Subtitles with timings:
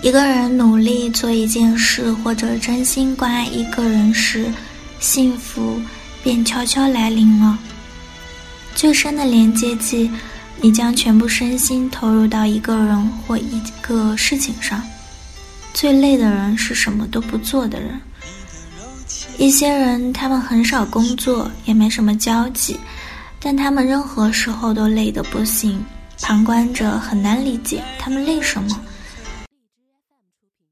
[0.00, 4.50] 一个人努力做一件事，或者真心关爱一个人时，
[4.98, 5.80] 幸福
[6.22, 7.58] 便悄悄来临了。
[8.74, 10.10] 最深的连接剂，
[10.60, 14.82] 你将全部身心投入到一个人或一个事情上。
[15.74, 18.00] 最累的人是什么都不做的人。
[19.38, 22.76] 一些人，他们很少工作，也没什么交际，
[23.38, 25.84] 但他们任何时候都累得不行。
[26.20, 28.80] 旁观者很难理解他们累什么。
[30.58, 30.68] 品。